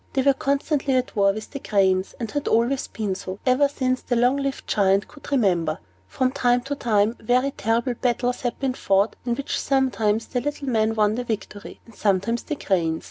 [0.13, 4.01] They were constantly at war with the cranes, and had always been so, ever since
[4.01, 5.77] the long lived Giant could remember.
[6.07, 10.69] From time to time, very terrible battles had been fought in which sometimes the little
[10.69, 12.99] men won the victory, and sometimes the cranes.